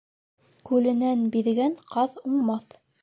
Күленән 0.69 1.21
биҙгән 1.35 1.77
ҡаҙ 1.93 2.19
уңмаҫ. 2.31 2.81